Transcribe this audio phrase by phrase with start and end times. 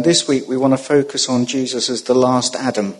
[0.00, 2.94] and this week we want to focus on Jesus as the last Adam,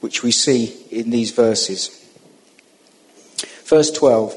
[0.00, 1.90] which we see in these verses.
[3.66, 4.34] Verse 12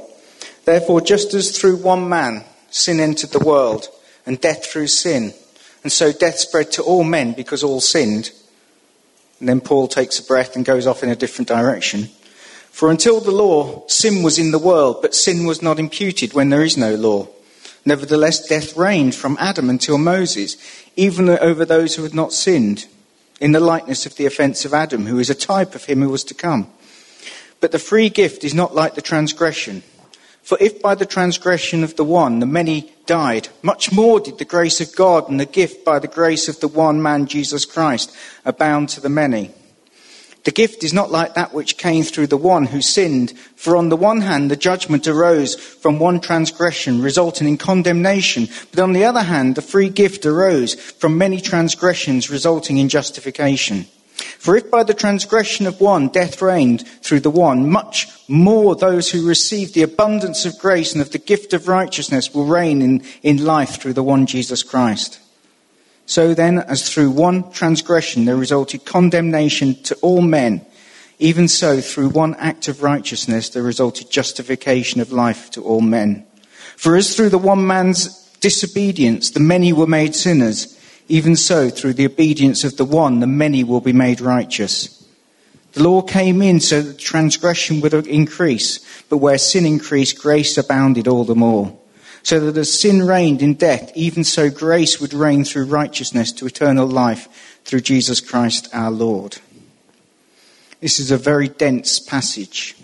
[0.66, 3.88] Therefore, just as through one man sin entered the world,
[4.26, 5.34] and death through sin,
[5.84, 8.32] and so death spread to all men because all sinned.
[9.40, 12.10] And then Paul takes a breath and goes off in a different direction.
[12.72, 16.50] For until the law, sin was in the world, but sin was not imputed when
[16.50, 17.30] there is no law.
[17.86, 20.56] Nevertheless, death reigned from Adam until Moses,
[20.96, 22.86] even over those who had not sinned,
[23.40, 26.10] in the likeness of the offense of Adam, who is a type of him who
[26.10, 26.72] was to come.
[27.60, 29.84] But the free gift is not like the transgression.
[30.44, 34.46] For if by the transgression of the one the many died, much more did the
[34.46, 38.16] grace of God and the gift by the grace of the one man Jesus Christ
[38.46, 39.52] abound to the many.
[40.44, 43.90] The gift is not like that which came through the one who sinned, for on
[43.90, 49.04] the one hand the judgment arose from one transgression, resulting in condemnation, but on the
[49.04, 53.86] other hand the free gift arose from many transgressions, resulting in justification.
[54.40, 59.12] For if by the transgression of one death reigned through the one, much more those
[59.12, 63.04] who receive the abundance of grace and of the gift of righteousness will reign in,
[63.22, 65.20] in life through the one Jesus Christ.
[66.12, 70.60] So then, as through one transgression there resulted condemnation to all men,
[71.20, 76.26] even so through one act of righteousness there resulted justification of life to all men.
[76.76, 78.10] For as through the one man's
[78.42, 83.26] disobedience the many were made sinners, even so, through the obedience of the one, the
[83.26, 85.08] many will be made righteous.
[85.72, 91.08] The law came in so that transgression would increase, but where sin increased, grace abounded
[91.08, 91.81] all the more.
[92.24, 96.46] So that as sin reigned in death, even so grace would reign through righteousness to
[96.46, 99.38] eternal life through Jesus Christ our Lord.
[100.80, 102.76] This is a very dense passage.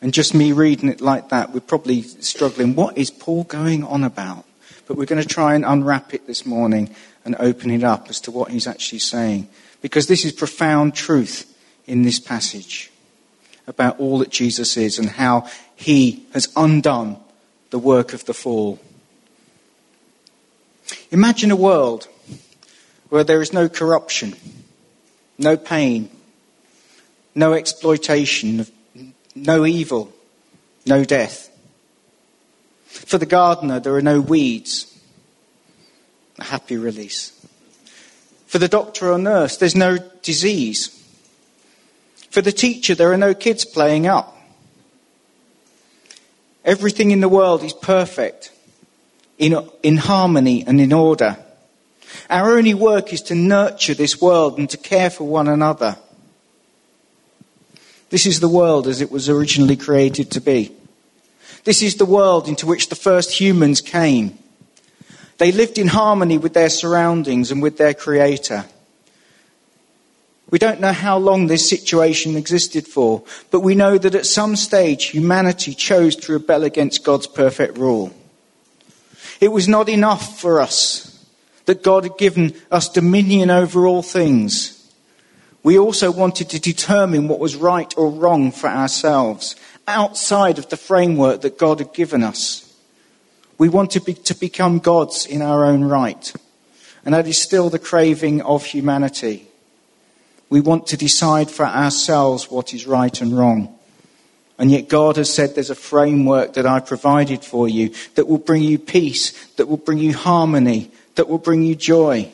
[0.00, 2.74] And just me reading it like that, we're probably struggling.
[2.74, 4.44] What is Paul going on about?
[4.86, 8.20] But we're going to try and unwrap it this morning and open it up as
[8.22, 9.48] to what he's actually saying.
[9.80, 11.48] Because this is profound truth
[11.86, 12.90] in this passage
[13.66, 17.16] about all that Jesus is and how he has undone
[17.72, 18.78] the work of the fall.
[21.10, 22.06] Imagine a world
[23.08, 24.34] where there is no corruption,
[25.38, 26.10] no pain,
[27.34, 28.66] no exploitation,
[29.34, 30.12] no evil,
[30.84, 31.48] no death.
[32.84, 34.94] For the gardener, there are no weeds,
[36.38, 37.32] a happy release.
[38.46, 40.90] For the doctor or nurse, there's no disease.
[42.30, 44.36] For the teacher, there are no kids playing up.
[46.64, 48.52] Everything in the world is perfect,
[49.38, 51.36] in, in harmony and in order.
[52.30, 55.96] Our only work is to nurture this world and to care for one another.
[58.10, 60.70] This is the world as it was originally created to be.
[61.64, 64.38] This is the world into which the first humans came.
[65.38, 68.64] They lived in harmony with their surroundings and with their Creator.
[70.52, 74.54] We don't know how long this situation existed for, but we know that at some
[74.54, 78.12] stage humanity chose to rebel against God's perfect rule.
[79.40, 81.26] It was not enough for us
[81.64, 84.92] that God had given us dominion over all things.
[85.62, 89.56] We also wanted to determine what was right or wrong for ourselves
[89.88, 92.76] outside of the framework that God had given us.
[93.56, 96.30] We wanted to, be, to become gods in our own right.
[97.06, 99.48] And that is still the craving of humanity.
[100.52, 103.74] We want to decide for ourselves what is right and wrong.
[104.58, 108.36] And yet God has said there's a framework that I provided for you that will
[108.36, 112.30] bring you peace, that will bring you harmony, that will bring you joy.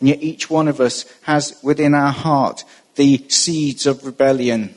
[0.00, 2.64] And yet each one of us has within our heart
[2.96, 4.74] the seeds of rebellion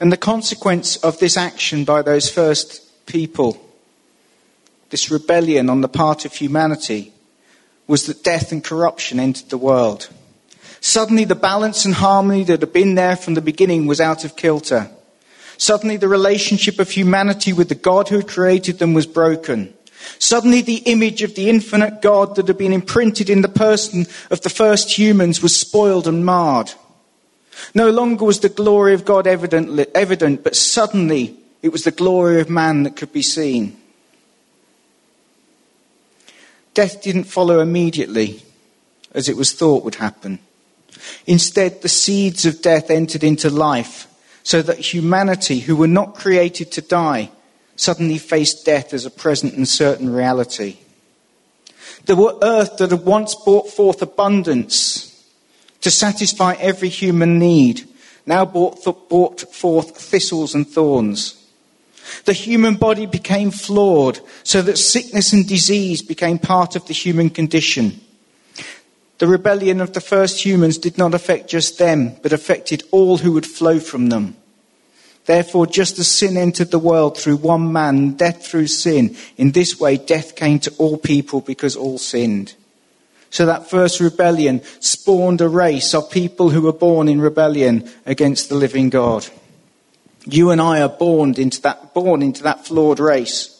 [0.00, 3.62] And the consequence of this action by those first people,
[4.88, 7.12] this rebellion on the part of humanity,
[7.90, 10.08] was that death and corruption entered the world.
[10.80, 14.36] Suddenly, the balance and harmony that had been there from the beginning was out of
[14.36, 14.88] kilter.
[15.58, 19.74] Suddenly, the relationship of humanity with the God who created them was broken.
[20.20, 24.40] Suddenly, the image of the infinite God that had been imprinted in the person of
[24.42, 26.72] the first humans was spoiled and marred.
[27.74, 32.40] No longer was the glory of God evident, evident, but suddenly it was the glory
[32.40, 33.79] of man that could be seen.
[36.80, 38.42] Death didn't follow immediately,
[39.12, 40.38] as it was thought would happen.
[41.26, 44.06] Instead, the seeds of death entered into life,
[44.44, 47.30] so that humanity, who were not created to die,
[47.76, 50.78] suddenly faced death as a present and certain reality.
[52.06, 55.22] The earth that had once brought forth abundance
[55.82, 57.86] to satisfy every human need,
[58.24, 61.39] now brought, brought forth thistles and thorns.
[62.24, 67.30] The human body became flawed so that sickness and disease became part of the human
[67.30, 68.00] condition.
[69.18, 73.32] The rebellion of the first humans did not affect just them, but affected all who
[73.32, 74.36] would flow from them.
[75.26, 79.78] Therefore, just as sin entered the world through one man, death through sin, in this
[79.78, 82.54] way death came to all people because all sinned.
[83.30, 88.48] So that first rebellion spawned a race of people who were born in rebellion against
[88.48, 89.28] the living God.
[90.32, 93.56] You and I are born into that, born into that flawed race.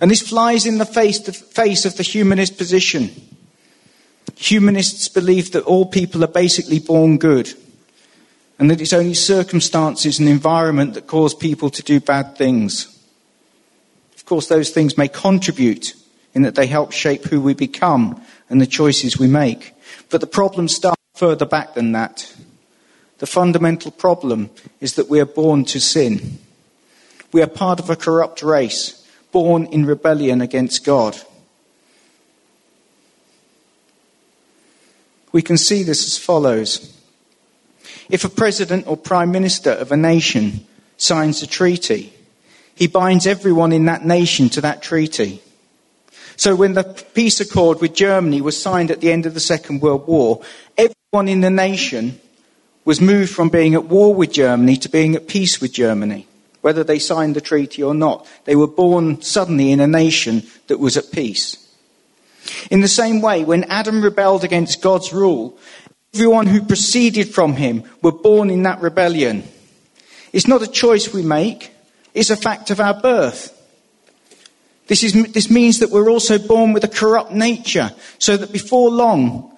[0.00, 3.10] And this flies in the face, the face of the humanist position.
[4.36, 7.52] Humanists believe that all people are basically born good
[8.58, 12.88] and that it's only circumstances and environment that cause people to do bad things.
[14.16, 15.94] Of course, those things may contribute
[16.34, 19.74] in that they help shape who we become and the choices we make.
[20.10, 22.34] But the problem starts further back than that.
[23.22, 26.40] The fundamental problem is that we are born to sin.
[27.30, 31.16] We are part of a corrupt race, born in rebellion against God.
[35.30, 37.00] We can see this as follows.
[38.10, 40.66] If a president or prime minister of a nation
[40.96, 42.12] signs a treaty,
[42.74, 45.40] he binds everyone in that nation to that treaty.
[46.34, 46.82] So when the
[47.14, 50.42] peace accord with Germany was signed at the end of the Second World War,
[50.76, 52.18] everyone in the nation
[52.84, 56.26] was moved from being at war with Germany to being at peace with Germany,
[56.60, 58.26] whether they signed the treaty or not.
[58.44, 61.58] They were born suddenly in a nation that was at peace.
[62.70, 65.56] In the same way, when Adam rebelled against God's rule,
[66.14, 69.44] everyone who proceeded from him were born in that rebellion.
[70.32, 71.72] It's not a choice we make,
[72.14, 73.58] it's a fact of our birth.
[74.88, 78.90] This, is, this means that we're also born with a corrupt nature, so that before
[78.90, 79.51] long,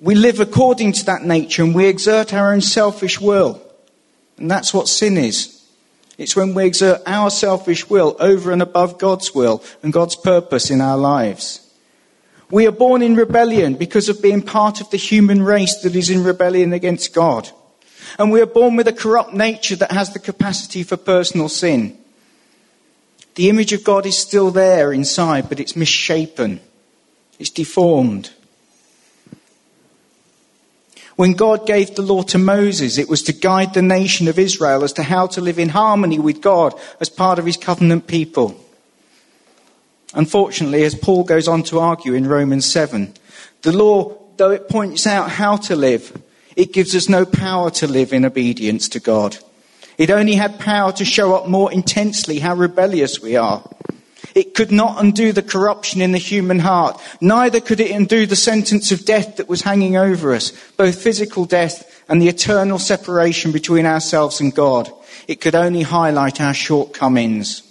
[0.00, 3.62] we live according to that nature and we exert our own selfish will.
[4.36, 5.54] And that's what sin is.
[6.16, 10.70] It's when we exert our selfish will over and above God's will and God's purpose
[10.70, 11.64] in our lives.
[12.50, 16.10] We are born in rebellion because of being part of the human race that is
[16.10, 17.50] in rebellion against God.
[18.18, 21.98] And we are born with a corrupt nature that has the capacity for personal sin.
[23.34, 26.60] The image of God is still there inside, but it's misshapen.
[27.38, 28.30] It's deformed.
[31.18, 34.84] When God gave the law to Moses, it was to guide the nation of Israel
[34.84, 38.54] as to how to live in harmony with God as part of his covenant people.
[40.14, 43.12] Unfortunately, as Paul goes on to argue in Romans 7,
[43.62, 46.22] the law, though it points out how to live,
[46.54, 49.38] it gives us no power to live in obedience to God.
[49.98, 53.68] It only had power to show up more intensely how rebellious we are.
[54.34, 57.00] It could not undo the corruption in the human heart.
[57.20, 61.44] Neither could it undo the sentence of death that was hanging over us, both physical
[61.44, 64.90] death and the eternal separation between ourselves and God.
[65.26, 67.62] It could only highlight our shortcomings.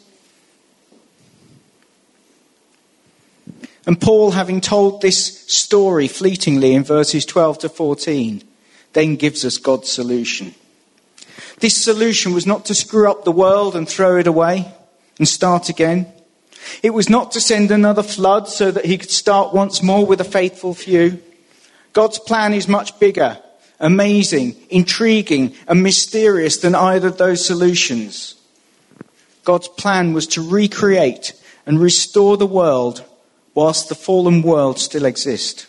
[3.85, 8.43] And Paul, having told this story fleetingly in verses 12 to 14,
[8.93, 10.53] then gives us God's solution.
[11.59, 14.71] This solution was not to screw up the world and throw it away
[15.17, 16.11] and start again.
[16.83, 20.21] It was not to send another flood so that he could start once more with
[20.21, 21.21] a faithful few.
[21.93, 23.39] God's plan is much bigger,
[23.79, 28.35] amazing, intriguing, and mysterious than either of those solutions.
[29.43, 31.33] God's plan was to recreate
[31.65, 33.03] and restore the world
[33.53, 35.67] whilst the fallen world still exists.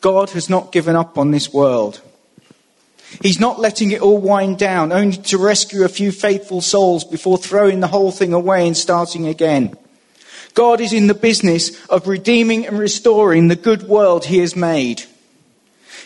[0.00, 2.00] God has not given up on this world.
[3.22, 7.38] He's not letting it all wind down, only to rescue a few faithful souls before
[7.38, 9.76] throwing the whole thing away and starting again.
[10.54, 15.04] God is in the business of redeeming and restoring the good world He has made.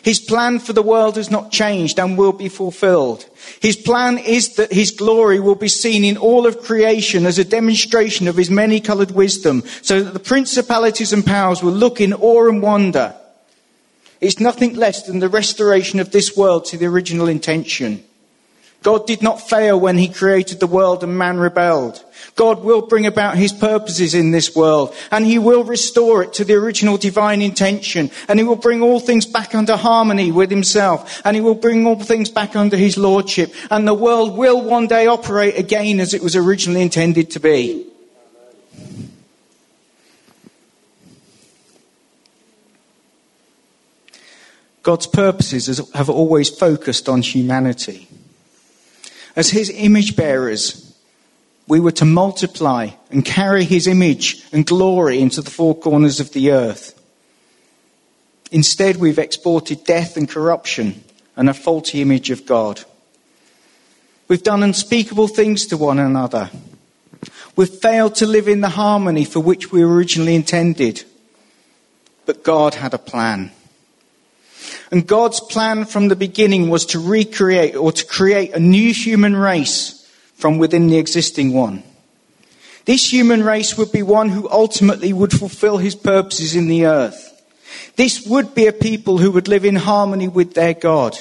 [0.03, 3.27] His plan for the world has not changed and will be fulfilled.
[3.61, 7.45] His plan is that His glory will be seen in all of creation as a
[7.45, 12.15] demonstration of His many coloured wisdom, so that the principalities and powers will look in
[12.15, 13.15] awe and wonder.
[14.21, 18.05] It's nothing less than the restoration of this world to the original intention.
[18.83, 22.03] God did not fail when he created the world and man rebelled.
[22.35, 26.45] God will bring about his purposes in this world and he will restore it to
[26.45, 31.21] the original divine intention and he will bring all things back under harmony with himself
[31.25, 34.87] and he will bring all things back under his lordship and the world will one
[34.87, 37.90] day operate again as it was originally intended to be.
[44.83, 48.09] God's purposes have always focused on humanity.
[49.37, 50.97] As his image bearers,
[51.69, 56.33] we were to multiply and carry his image and glory into the four corners of
[56.33, 57.01] the earth.
[58.51, 61.05] Instead, we've exported death and corruption
[61.37, 62.83] and a faulty image of God.
[64.27, 66.51] We've done unspeakable things to one another.
[67.55, 71.05] We've failed to live in the harmony for which we originally intended.
[72.27, 73.53] But God had a plan.
[74.91, 79.37] And God's plan from the beginning was to recreate or to create a new human
[79.37, 79.97] race
[80.35, 81.83] from within the existing one.
[82.87, 87.27] This human race would be one who ultimately would fulfill his purposes in the earth.
[87.97, 91.17] This would be a people who would live in harmony with their God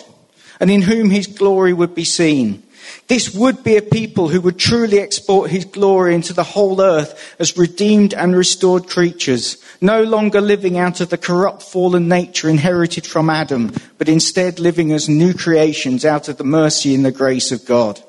[0.60, 2.64] and in whom his glory would be seen.
[3.08, 7.36] This would be a people who would truly export his glory into the whole earth
[7.40, 13.08] as redeemed and restored creatures, no longer living out of the corrupt fallen nature inherited
[13.08, 17.52] from Adam, but instead living as new creations out of the mercy and the grace
[17.52, 18.02] of God.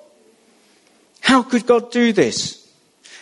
[1.21, 2.69] How could God do this?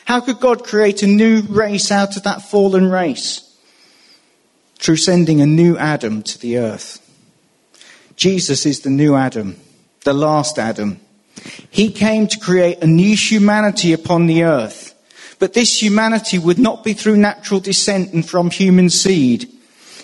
[0.04, 3.44] How could God create a new race out of that fallen race?
[4.76, 7.04] Through sending a new Adam to the earth.
[8.16, 9.56] Jesus is the new Adam,
[10.04, 10.98] the last Adam.
[11.70, 14.94] He came to create a new humanity upon the earth.
[15.38, 19.48] But this humanity would not be through natural descent and from human seed.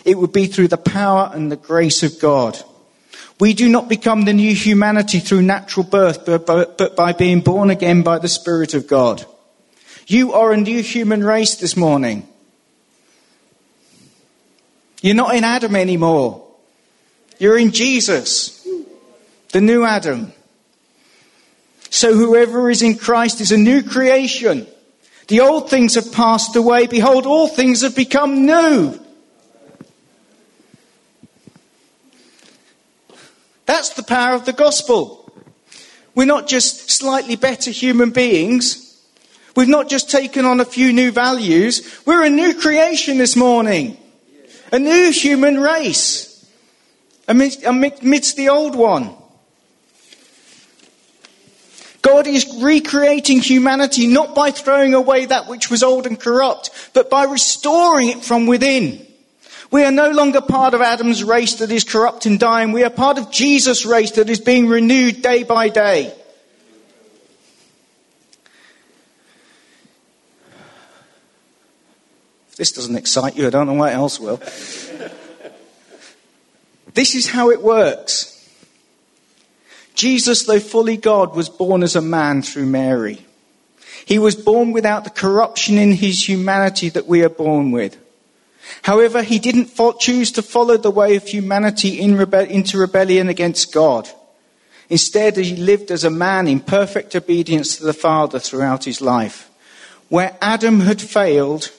[0.05, 2.62] It would be through the power and the grace of God.
[3.41, 8.03] We do not become the new humanity through natural birth, but by being born again
[8.03, 9.26] by the Spirit of God.
[10.07, 12.29] You are a new human race this morning.
[15.03, 16.47] You're not in Adam anymore.
[17.38, 18.67] You're in Jesus,
[19.50, 20.33] the new Adam.
[21.94, 24.66] So whoever is in Christ is a new creation.
[25.28, 26.88] The old things have passed away.
[26.88, 28.98] Behold, all things have become new.
[33.64, 35.32] That's the power of the gospel.
[36.16, 39.00] We're not just slightly better human beings.
[39.54, 42.02] We've not just taken on a few new values.
[42.04, 43.96] We're a new creation this morning.
[44.72, 46.44] A new human race
[47.28, 49.14] amidst, amidst the old one.
[52.04, 57.08] God is recreating humanity not by throwing away that which was old and corrupt, but
[57.08, 59.06] by restoring it from within.
[59.70, 62.73] We are no longer part of Adam's race that is corrupt and dying.
[62.73, 66.12] We are part of Jesus' race that is being renewed day by day.
[72.50, 74.37] If this doesn't excite you, I don't know what else will.
[76.92, 78.34] this is how it works.
[79.94, 83.24] Jesus, though fully God, was born as a man through Mary.
[84.04, 87.96] He was born without the corruption in his humanity that we are born with.
[88.82, 93.72] However, he didn't choose to follow the way of humanity in rebe- into rebellion against
[93.72, 94.08] God.
[94.90, 99.50] Instead, he lived as a man in perfect obedience to the Father throughout his life.
[100.08, 101.70] Where Adam had failed,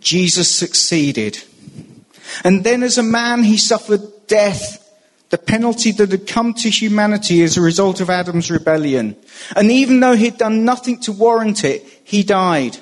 [0.00, 1.42] Jesus succeeded.
[2.44, 4.83] And then as a man, he suffered death
[5.34, 9.16] the penalty that had come to humanity as a result of Adam's rebellion.
[9.56, 12.76] And even though he'd done nothing to warrant it, he died.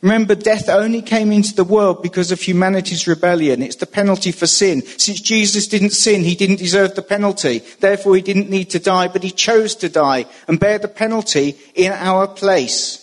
[0.00, 3.62] Remember, death only came into the world because of humanity's rebellion.
[3.62, 4.82] It's the penalty for sin.
[4.82, 7.60] Since Jesus didn't sin, he didn't deserve the penalty.
[7.78, 11.56] Therefore, he didn't need to die, but he chose to die and bear the penalty
[11.76, 13.01] in our place.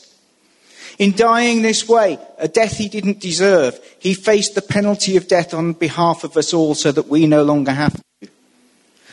[1.00, 5.54] In dying this way, a death he didn't deserve, he faced the penalty of death
[5.54, 8.30] on behalf of us all so that we no longer have to.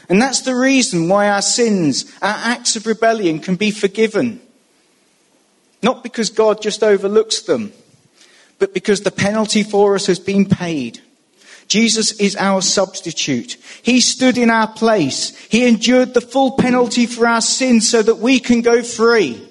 [0.09, 4.41] And that's the reason why our sins, our acts of rebellion can be forgiven.
[5.81, 7.73] Not because God just overlooks them,
[8.59, 11.01] but because the penalty for us has been paid.
[11.69, 13.59] Jesus is our substitute.
[13.83, 15.37] He stood in our place.
[15.47, 19.46] He endured the full penalty for our sins so that we can go free.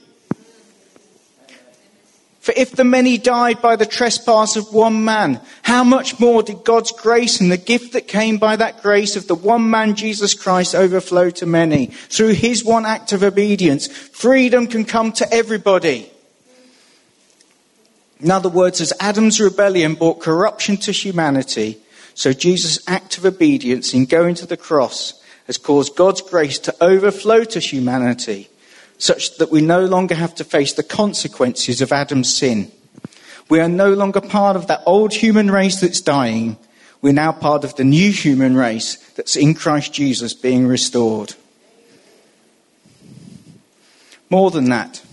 [2.46, 6.64] For if the many died by the trespass of one man, how much more did
[6.64, 10.36] God's grace and the gift that came by that grace of the one man Jesus
[10.36, 11.88] Christ overflow to many?
[11.88, 16.08] Through his one act of obedience, freedom can come to everybody.
[18.20, 21.80] In other words, as Adam's rebellion brought corruption to humanity,
[22.14, 26.76] so Jesus' act of obedience in going to the cross has caused God's grace to
[26.80, 28.50] overflow to humanity
[28.98, 32.72] such that we no longer have to face the consequences of Adam's sin.
[33.50, 36.58] We are no longer part of that old human race that's dying.
[37.02, 41.36] We're now part of the new human race that's in Christ Jesus being restored.
[44.30, 45.04] More than that,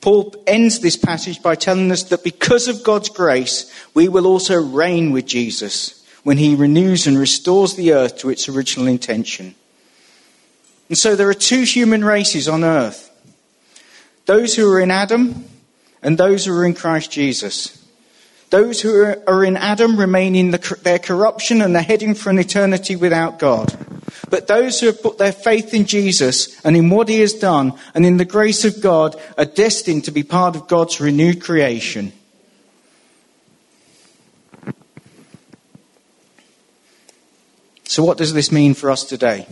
[0.00, 4.54] Paul ends this passage by telling us that because of God's grace, we will also
[4.54, 9.56] reign with Jesus when he renews and restores the earth to its original intention.
[10.88, 13.10] And so there are two human races on earth
[14.26, 15.44] those who are in Adam
[16.02, 17.84] and those who are in Christ Jesus.
[18.50, 22.38] Those who are in Adam remain in the, their corruption and are heading for an
[22.38, 23.76] eternity without God.
[24.30, 27.74] But those who have put their faith in Jesus and in what he has done
[27.94, 32.12] and in the grace of God are destined to be part of God's renewed creation.
[37.84, 39.46] So, what does this mean for us today?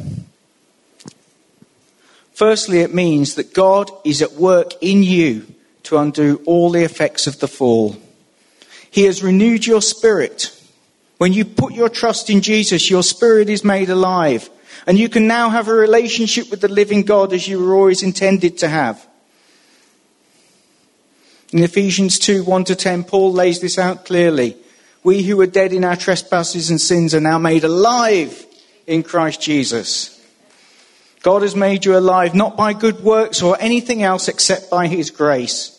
[2.45, 5.47] Firstly, it means that God is at work in you
[5.85, 7.97] to undo all the effects of the fall.
[8.91, 10.55] He has renewed your spirit.
[11.17, 14.51] When you put your trust in Jesus, your spirit is made alive.
[14.87, 18.03] And you can now have a relationship with the living God as you were always
[18.03, 19.09] intended to have.
[21.51, 24.55] In Ephesians 2 1 to 10, Paul lays this out clearly.
[25.03, 28.45] We who were dead in our trespasses and sins are now made alive
[28.87, 30.14] in Christ Jesus.
[31.25, 35.11] God has made you alive not by good works or anything else except by his
[35.11, 35.71] grace.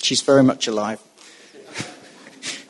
[0.00, 1.00] She's very much alive.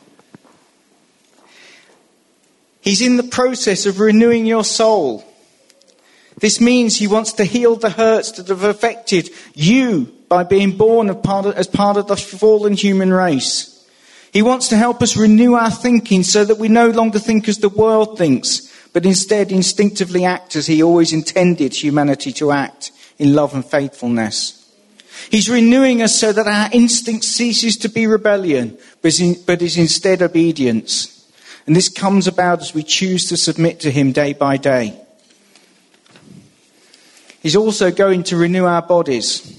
[2.81, 5.23] He's in the process of renewing your soul.
[6.39, 11.11] This means he wants to heal the hurts that have affected you by being born
[11.11, 13.68] as part of the fallen human race.
[14.31, 17.57] He wants to help us renew our thinking so that we no longer think as
[17.57, 23.33] the world thinks, but instead instinctively act as he always intended humanity to act in
[23.33, 24.55] love and faithfulness.
[25.29, 31.27] He's renewing us so that our instinct ceases to be rebellion, but is instead obedience.
[31.67, 34.99] And this comes about as we choose to submit to him day by day.
[37.41, 39.58] He's also going to renew our bodies.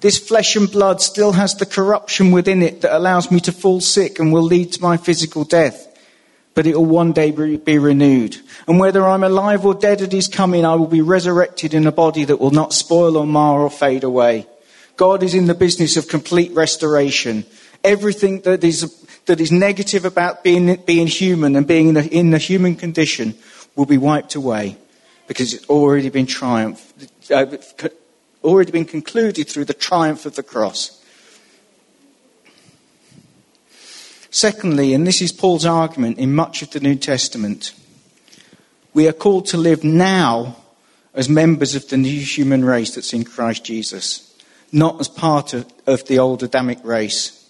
[0.00, 3.80] This flesh and blood still has the corruption within it that allows me to fall
[3.80, 5.86] sick and will lead to my physical death.
[6.54, 8.36] But it will one day be renewed.
[8.66, 11.92] And whether I'm alive or dead at his coming, I will be resurrected in a
[11.92, 14.46] body that will not spoil or mar or fade away.
[14.96, 17.44] God is in the business of complete restoration.
[17.84, 22.30] Everything that is, that is negative about being, being human and being in the, in
[22.30, 23.34] the human condition
[23.76, 24.76] will be wiped away
[25.28, 27.46] because it's already been triumphed, uh,
[28.44, 30.94] already been concluded through the triumph of the cross.
[34.30, 37.72] Secondly, and this is Paul's argument in much of the New Testament,
[38.94, 40.56] we are called to live now
[41.14, 44.36] as members of the new human race that's in Christ Jesus,
[44.70, 47.48] not as part of, of the old Adamic race.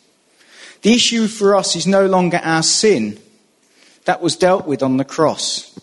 [0.82, 3.20] The issue for us is no longer our sin.
[4.04, 5.78] That was dealt with on the cross.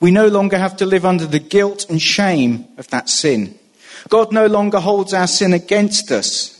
[0.00, 3.58] We no longer have to live under the guilt and shame of that sin.
[4.08, 6.56] God no longer holds our sin against us.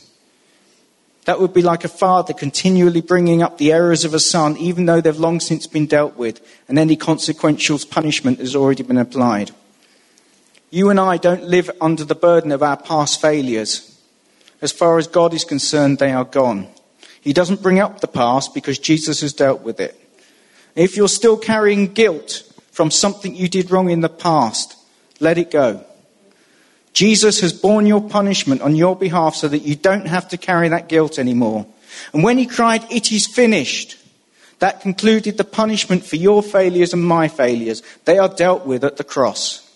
[1.25, 4.85] That would be like a father continually bringing up the errors of a son, even
[4.85, 9.51] though they've long since been dealt with, and any consequential punishment has already been applied.
[10.71, 13.87] You and I don't live under the burden of our past failures.
[14.61, 16.67] As far as God is concerned, they are gone.
[17.19, 19.97] He doesn't bring up the past because Jesus has dealt with it.
[20.75, 24.75] If you're still carrying guilt from something you did wrong in the past,
[25.19, 25.85] let it go.
[26.93, 30.69] Jesus has borne your punishment on your behalf so that you don't have to carry
[30.69, 31.65] that guilt anymore.
[32.13, 33.97] And when he cried, It is finished,
[34.59, 37.81] that concluded the punishment for your failures and my failures.
[38.05, 39.67] They are dealt with at the cross.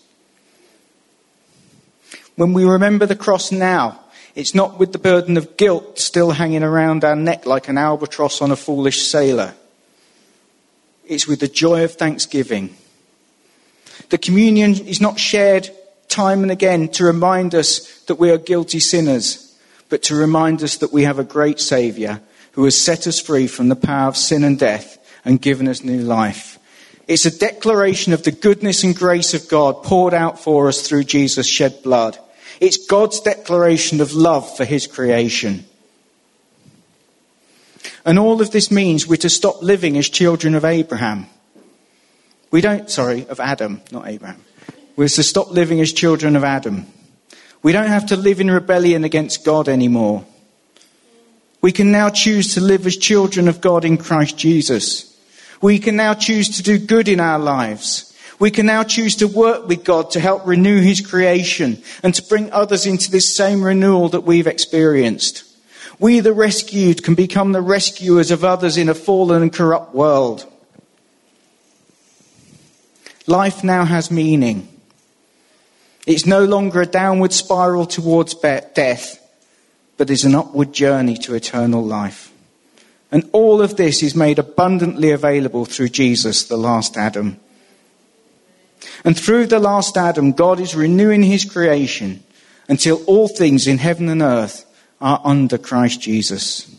[2.36, 4.00] When we remember the cross now,
[4.34, 8.42] it's not with the burden of guilt still hanging around our neck like an albatross
[8.42, 9.54] on a foolish sailor.
[11.06, 12.76] It's with the joy of thanksgiving.
[14.10, 15.70] The communion is not shared
[16.16, 19.54] time and again to remind us that we are guilty sinners,
[19.90, 23.46] but to remind us that we have a great Saviour who has set us free
[23.46, 26.58] from the power of sin and death and given us new life.
[27.06, 31.04] It's a declaration of the goodness and grace of God poured out for us through
[31.04, 32.18] Jesus' shed blood.
[32.60, 35.66] It's God's declaration of love for his creation.
[38.06, 41.26] And all of this means we're to stop living as children of Abraham.
[42.50, 44.45] We don't, sorry, of Adam, not Abraham.
[44.96, 46.86] We're to stop living as children of Adam.
[47.62, 50.24] We don't have to live in rebellion against God anymore.
[51.60, 55.18] We can now choose to live as children of God in Christ Jesus.
[55.60, 58.16] We can now choose to do good in our lives.
[58.38, 62.22] We can now choose to work with God to help renew His creation and to
[62.22, 65.44] bring others into this same renewal that we've experienced.
[65.98, 70.46] We, the rescued, can become the rescuers of others in a fallen and corrupt world.
[73.26, 74.68] Life now has meaning.
[76.06, 79.20] It's no longer a downward spiral towards death,
[79.96, 82.32] but is an upward journey to eternal life.
[83.10, 87.40] And all of this is made abundantly available through Jesus, the last Adam.
[89.04, 92.22] And through the last Adam, God is renewing his creation
[92.68, 94.64] until all things in heaven and earth
[95.00, 96.72] are under Christ Jesus.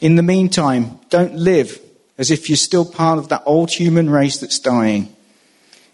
[0.00, 1.80] In the meantime, don't live
[2.16, 5.14] as if you're still part of that old human race that's dying.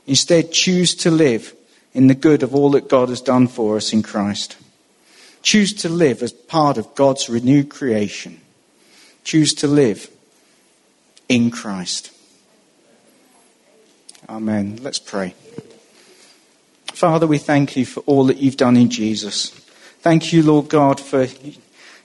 [0.06, 1.54] Instead, choose to live
[1.94, 4.56] in the good of all that God has done for us in Christ.
[5.42, 8.40] Choose to live as part of God's renewed creation.
[9.22, 10.10] Choose to live
[11.28, 12.10] in Christ.
[14.28, 14.78] Amen.
[14.82, 15.34] Let's pray.
[16.92, 19.50] Father, we thank you for all that you've done in Jesus.
[20.00, 21.26] Thank you, Lord God, for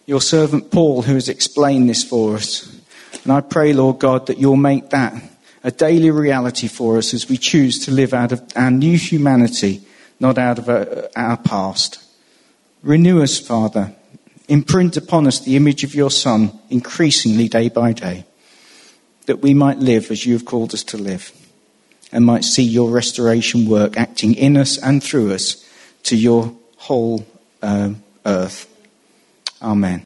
[0.05, 2.79] your servant Paul who has explained this for us.
[3.23, 5.13] And I pray, Lord God, that you'll make that
[5.63, 9.81] a daily reality for us as we choose to live out of our new humanity,
[10.19, 10.69] not out of
[11.15, 12.03] our past.
[12.81, 13.93] Renew us, Father.
[14.47, 18.25] Imprint upon us the image of your Son increasingly day by day,
[19.25, 21.31] that we might live as you have called us to live
[22.11, 25.63] and might see your restoration work acting in us and through us
[26.03, 27.25] to your whole
[27.61, 28.65] um, earth.
[29.61, 29.97] Amen.